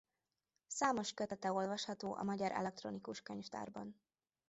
Számos 0.67 1.13
kötete 1.13 1.51
olvasható 1.51 2.13
a 2.13 2.23
Magyar 2.23 2.51
Elektronikus 2.51 3.21
Könyvtárban. 3.21 4.01